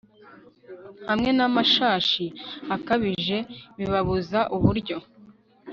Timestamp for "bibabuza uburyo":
3.77-4.97